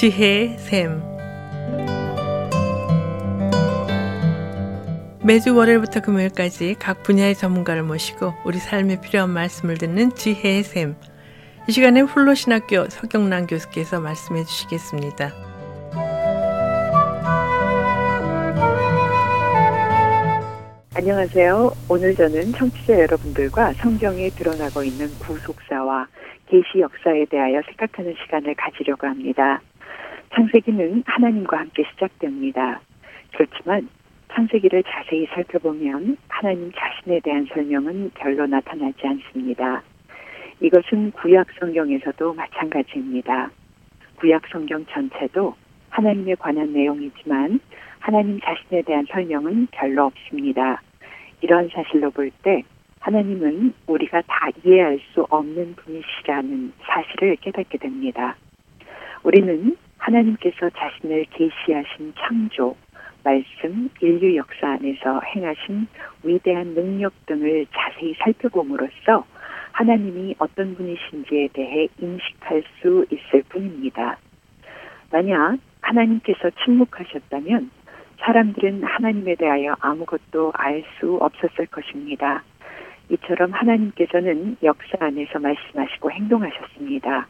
[0.00, 1.02] 지혜의 샘
[5.22, 10.96] 매주 월요일부터 금요일까지 각 분야의 전문가를 모시고 우리 삶에 필요한 말씀을 듣는 지혜의 샘.
[11.68, 15.32] 이 시간에 훌로신학교 서경란 교수께서 말씀해 주시겠습니다.
[20.94, 21.72] 안녕하세요.
[21.90, 26.08] 오늘 저는 청취자 여러분들과 성경에 드러나고 있는 구속사와
[26.46, 29.60] 계시 역사에 대하여 생각하는 시간을 가지려고 합니다.
[30.34, 32.80] 창세기는 하나님과 함께 시작됩니다.
[33.32, 33.88] 그렇지만
[34.32, 39.82] 창세기를 자세히 살펴보면 하나님 자신에 대한 설명은 별로 나타나지 않습니다.
[40.60, 43.50] 이것은 구약 성경에서도 마찬가지입니다.
[44.16, 45.54] 구약 성경 전체도
[45.88, 47.60] 하나님에 관한 내용이지만
[47.98, 50.80] 하나님 자신에 대한 설명은 별로 없습니다.
[51.40, 52.62] 이러한 사실로 볼 때
[53.00, 58.36] 하나님은 우리가 다 이해할 수 없는 분이시라는 사실을 깨닫게 됩니다.
[59.22, 62.76] 우리는 하나님께서 자신을 계시하신 창조,
[63.22, 65.86] 말씀, 인류 역사 안에서 행하신
[66.24, 69.24] 위대한 능력 등을 자세히 살펴봄으로써
[69.72, 74.18] 하나님이 어떤 분이신지에 대해 인식할 수 있을 뿐입니다.
[75.12, 77.70] 만약 하나님께서 침묵하셨다면
[78.20, 82.42] 사람들은 하나님에 대하여 아무것도 알 수 없었을 것입니다.
[83.10, 87.26] 이처럼 하나님께서는 역사 안에서 말씀하시고 행동하셨습니다.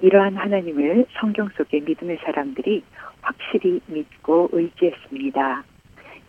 [0.00, 2.84] 이러한 하나님을 성경 속의 믿음의 사람들이
[3.20, 5.64] 확실히 믿고 의지했습니다.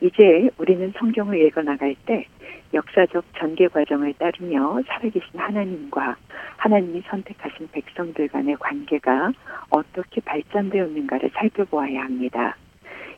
[0.01, 2.25] 이제 우리는 성경을 읽어 나갈 때
[2.73, 6.15] 역사적 전개 과정을 따르며 살아계신 하나님과
[6.57, 9.33] 하나님이 선택하신 백성들 간의 관계가
[9.69, 12.55] 어떻게 발전되었는가를 살펴보아야 합니다.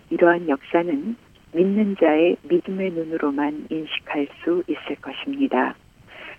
[0.09, 1.15] 이러한 역사는
[1.53, 5.75] 믿는 자의 믿음의 눈으로만 인식할 수 있을 것입니다.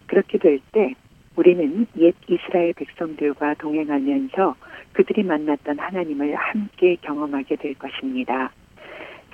[0.07, 0.95] 그렇게 될 때
[1.37, 4.55] 우리는 옛 이스라엘 백성들과 동행하면서
[4.93, 8.53] 그들이 만났던 하나님을 함께 경험하게 될 것입니다.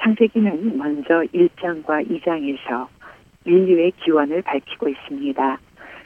[0.00, 2.86] 창세기는 먼저 1장과 2장에서
[3.44, 5.58] 인류의 기원을 밝히고 있습니다.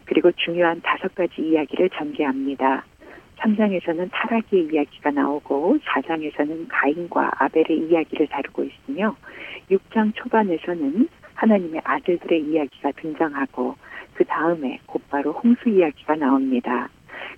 [0.07, 2.85] 그리고 중요한 다섯 가지 이야기를 전개합니다.
[3.41, 9.17] 3장에서는 타락의 이야기가 나오고 4장에서는 가인과 아벨의 이야기를 다루고 있으며
[9.71, 13.75] 6장 초반에서는 하나님의 아들들의 이야기가 등장하고
[14.15, 16.89] 그 다음에 곧바로 홍수 이야기가 나옵니다.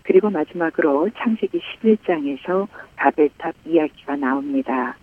[0.02, 4.96] 그리고 마지막으로 창세기 11장에서 바벨탑 이야기가 나옵니다.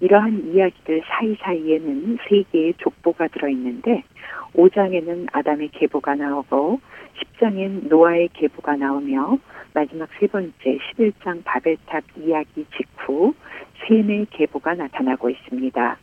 [0.00, 4.04] 이러한 이야기들 사이사이에는 세 개의 족보가 들어있는데
[4.54, 6.80] 5장에는 아담의 계보가 나오고
[7.18, 9.38] 10장엔 노아의 계보가 나오며
[9.74, 13.34] 마지막 세 번째 11장 바벨탑 이야기 직후
[13.86, 15.98] 셈의 계보가 나타나고 있습니다.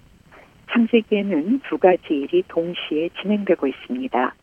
[0.72, 4.36] 창세기에는 두 가지 일이 동시에 진행되고 있습니다.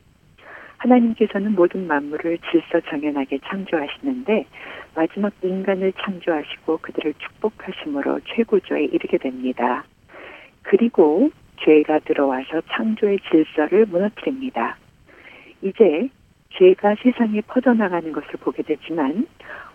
[0.82, 4.46] 하나님께서는 모든 만물을 질서 정연하게 창조하시는데
[4.94, 9.84] 마지막 인간을 창조하시고 그들을 축복하심으로 최고조에 이르게 됩니다.
[10.62, 11.30] 그리고
[11.64, 14.76] 죄가 들어와서 창조의 질서를 무너뜨립니다.
[15.62, 16.08] 이제
[16.58, 19.26] 죄가 세상에 퍼져나가는 것을 보게 되지만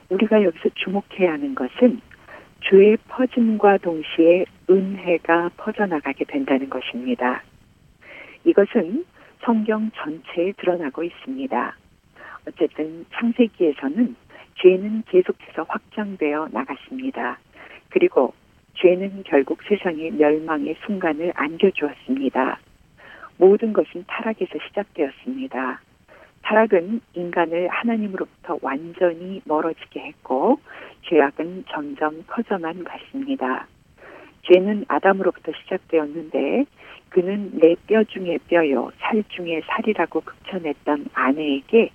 [0.10, 2.02] 우리가 여기서 주목해야 하는 것은
[2.70, 7.44] 죄의 퍼짐과 동시에 은혜가 퍼져나가게 된다는 것입니다.
[8.44, 9.06] 이것은
[9.42, 11.76] 성경 전체에 드러나고 있습니다.
[12.48, 14.16] 어쨌든 창세기에서는
[14.62, 17.38] 죄는 계속해서 확장되어 나갔습니다.
[17.90, 18.34] 그리고
[18.76, 22.60] 죄는 결국 세상의 멸망의 순간을 안겨주었습니다.
[23.38, 25.82] 모든 것은 타락에서 시작되었습니다.
[26.44, 30.60] 타락은 인간을 하나님으로부터 완전히 멀어지게 했고
[31.04, 33.68] 죄악은 점점 커져만 갔습니다.
[34.44, 36.66] 죄는 아담으로부터 시작되었는데
[37.10, 41.90] 그는 내 뼈 중에 뼈요 살 중에 살이라고 극천했던 아내에게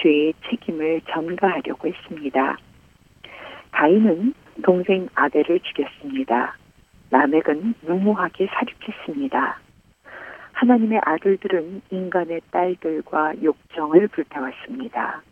[0.00, 2.58] 죄의 책임을 전가하려고 했습니다.
[3.70, 6.56] 가인은 동생 아벨을 죽였습니다.
[7.10, 9.60] 라멕은 무모하게 사륙했습니다.
[10.52, 15.22] 하나님의 아들들은 인간의 딸들과 욕정을 불태웠습니다.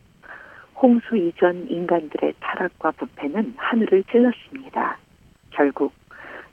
[0.76, 4.98] 홍수 이전 인간들의 타락과 부패는 하늘을 찔렀습니다.
[5.50, 5.92] 결국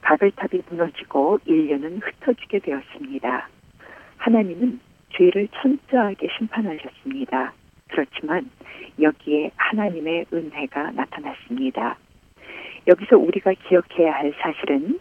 [0.01, 3.47] 바벨탑이 무너지고 인류는 흩어지게 되었습니다.
[4.17, 4.79] 하나님은
[5.13, 7.53] 죄를 천저하게 심판하셨습니다.
[7.89, 8.49] 그렇지만
[8.99, 11.97] 여기에 하나님의 은혜가 나타났습니다.
[12.87, 14.99] 여기서 우리가 기억해야 할 사실은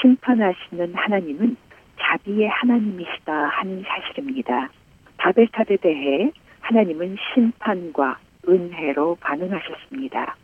[0.00, 1.56] 심판하시는 하나님은
[2.00, 4.70] 자비의 하나님이시다 하는 사실입니다.
[5.18, 6.30] 바벨탑에 대해
[6.60, 8.18] 하나님은 심판과
[8.48, 10.36] 은혜로 반응하셨습니다.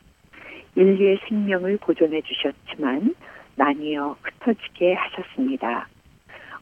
[0.76, 3.14] 인류의 생명을 보존해 주셨지만
[3.56, 5.88] 나뉘어 흩어지게 하셨습니다.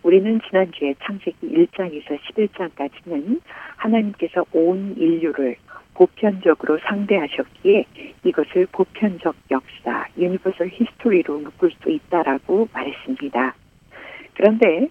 [0.03, 3.41] 우리는 지난주에 창세기 1장에서 11장까지는
[3.77, 5.57] 하나님께서 온 인류를
[5.95, 7.85] 보편적으로 상대하셨기에
[8.25, 13.55] 이것을 보편적 역사, universal history로 묶을 수 있다라고 말했습니다.
[14.35, 14.89] 그런데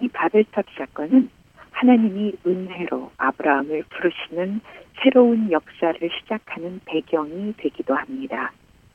[0.00, 1.30] 이 바벨탑 사건은
[1.70, 4.60] 하나님이 은혜로 아브라함을 부르시는
[5.02, 8.52] 새로운 역사를 시작하는 배경이 되기도 합니다.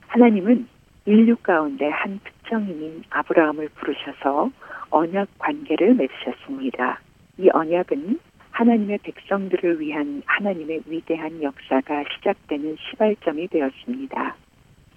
[0.07, 0.67] 하나님은
[1.07, 4.51] 인류 가운데 한 특정인인 아브라함을 부르셔서
[4.89, 6.99] 언약 관계를 맺으셨습니다.
[7.37, 8.19] 이 언약은
[8.51, 14.35] 하나님의 백성들을 위한 하나님의 위대한 역사가 시작되는 시발점이 되었습니다.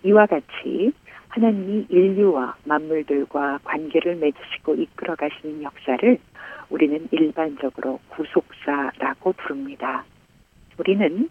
[0.03, 0.93] 이와 같이
[1.29, 6.19] 하나님이 인류와 만물들과 관계를 맺으시고 이끌어 가시는 역사를
[6.71, 10.05] 우리는 일반적으로 구속사라고 부릅니다.
[10.77, 11.29] 우리는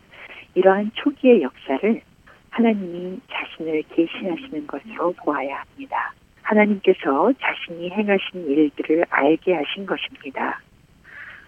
[0.55, 2.01] 이러한 초기의 역사를
[2.49, 6.13] 하나님이 자신을 계시하시는 것으로 보아야 합니다.
[6.41, 10.59] 하나님께서 자신이 행하신 일들을 알게 하신 것입니다.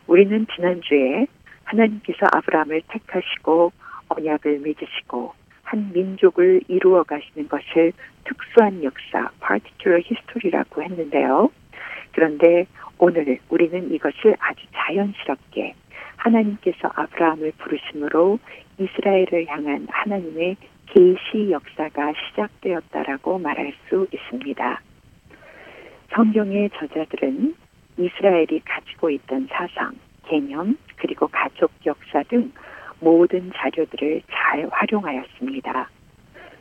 [0.07, 1.25] 우리는 지난주에
[1.63, 3.71] 하나님께서 아브라함을 택하시고
[4.09, 5.33] 언약을 맺으시고
[5.63, 7.93] 한 민족을 이루어 가시는 것을
[8.25, 11.49] 특수한 역사, particular history라고 했는데요.
[12.11, 12.65] 그런데
[12.97, 15.73] 오늘 우리는 이것을 아주 자연스럽게
[16.21, 18.39] 하나님께서 아브라함을 부르심으로
[18.79, 20.55] 이스라엘을 향한 하나님의
[20.87, 24.81] 계시 역사가 시작되었다라고 말할 수 있습니다.
[26.13, 27.55] 성경의 저자들은
[27.97, 29.93] 이스라엘이 가지고 있던 사상,
[30.25, 32.51] 개념, 그리고 가족 역사 등
[32.99, 35.89] 모든 자료들을 잘 활용하였습니다.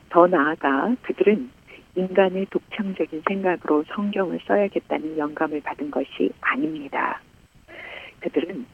[0.08, 1.50] 더 나아가 그들은
[1.96, 7.20] 인간의 독창적인 생각으로 성경을 써야겠다는 영감을 받은 것이 아닙니다.
[8.20, 8.64] 그들은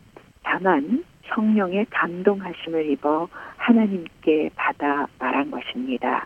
[0.47, 6.25] 다만 성령의 감동하심을 입어 하나님께 받아 말한 것입니다.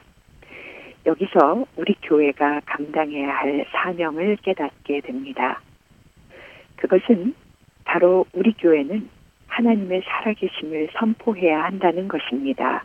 [1.06, 5.62] 여기서 우리 교회가 감당해야 할 사명을 깨닫게 됩니다.
[6.76, 7.34] 그것은
[7.84, 9.08] 바로 우리 교회는
[9.46, 12.84] 하나님의 살아계심을 선포해야 한다는 것입니다.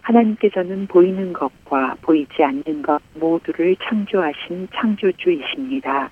[0.00, 6.10] 하나님께서는 보이는 것과 보이지 않는 것 모두를 창조하신 창조주이십니다.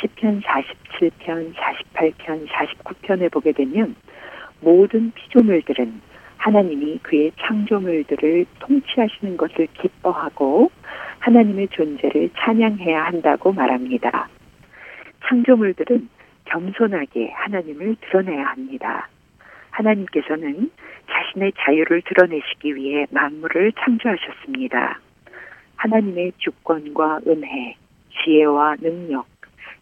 [0.00, 1.54] 10편, 47편,
[2.00, 3.94] 48편, 49편에 보게 되면
[4.60, 6.00] 모든 피조물들은
[6.38, 10.70] 하나님이 그의 창조물들을 통치하시는 것을 기뻐하고
[11.18, 14.28] 하나님의 존재를 찬양해야 한다고 말합니다.
[15.28, 16.08] 창조물들은
[16.46, 19.08] 겸손하게 하나님을 드러내야 합니다.
[19.70, 20.70] 하나님께서는
[21.10, 24.98] 자신의 자유를 드러내시기 위해 만물을 창조하셨습니다.
[25.76, 27.76] 하나님의 주권과 은혜,
[28.24, 29.26] 지혜와 능력,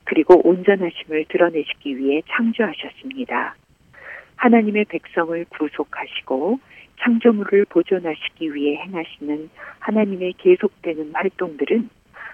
[0.09, 3.55] 그리고 온전하심을 드러내시기 위해 창조하셨습니다.
[4.37, 6.61] 하나님의 백성을 구속하시고
[7.01, 9.51] 창조물을 보존하시기 위해 행하시는
[9.81, 11.91] 하나님의 계속되는 활동들은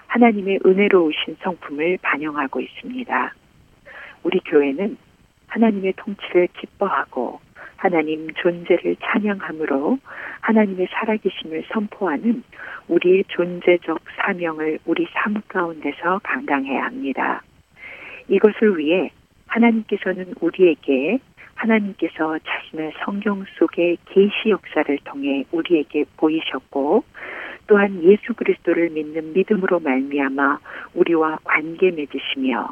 [0.07, 3.35] 하나님의 은혜로우신 성품을 반영하고 있습니다.
[4.23, 4.97] 우리 교회는
[5.49, 7.41] 하나님의 통치를 기뻐하고
[7.77, 9.99] 하나님 존재를 찬양함으로
[10.43, 12.45] 하나님의 살아계심을 선포하는
[12.87, 17.43] 우리의 존재적 사명을 우리 삶 가운데서 감당해야 합니다.
[18.29, 19.11] 이것을 위해
[19.47, 21.19] 하나님께서는 우리에게
[21.55, 27.05] 하나님께서 자신의 성경 속의 계시 역사를 통해 우리에게 보이셨고
[27.67, 30.59] 또한 예수 그리스도를 믿는 믿음으로 말미암아
[30.95, 32.69] 우리와 관계 맺으시며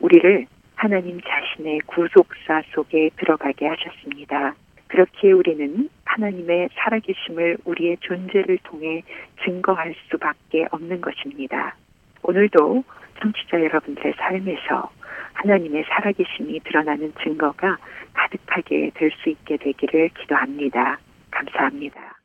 [0.00, 4.54] 우리를 하나님 자신의 구속사 속에 들어가게 하셨습니다.
[4.88, 9.02] 그렇게 우리는 하나님의 살아계심을 우리의 존재를 통해
[9.44, 11.76] 증거할 수밖에 없는 것입니다.
[12.22, 12.84] 오늘도
[13.20, 14.90] 청취자 여러분들의 삶에서
[15.34, 17.76] 하나님의 살아계심이 드러나는 증거가
[18.14, 20.98] 가득하게 될 수 있게 되기를 기도합니다.
[21.30, 22.18] 감사합니다.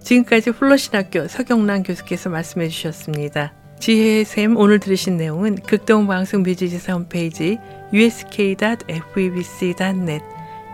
[0.00, 3.52] 지금까지 플러신학교 서경란 교수께서 말씀해 주셨습니다.
[3.80, 7.58] 지혜의 샘 오늘 들으신 내용은 극동방송 뮤지지사 홈페이지
[7.92, 10.24] usk.febc.net